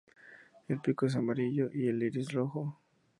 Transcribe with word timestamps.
El 0.67 0.81
pico 0.81 1.05
es 1.05 1.15
amarillo 1.15 1.69
y 1.71 1.87
el 1.87 2.01
iris 2.01 2.31
rojo. 2.31 2.79